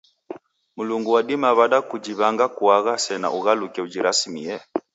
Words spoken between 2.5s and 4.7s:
kaung'a sena ughaluke ujirasimie?